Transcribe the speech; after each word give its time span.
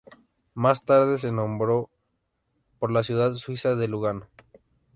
Más 0.55 0.83
tarde 0.83 1.19
se 1.19 1.31
nombró 1.31 1.91
por 2.79 2.91
la 2.91 3.03
ciudad 3.03 3.35
suiza 3.35 3.75
de 3.75 3.87
Lugano. 3.87 4.31